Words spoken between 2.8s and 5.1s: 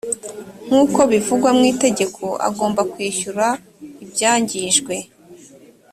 kwishyura ibyangijwe